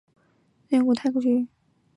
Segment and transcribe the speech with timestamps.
[0.67, 1.47] 森林蒙泰居。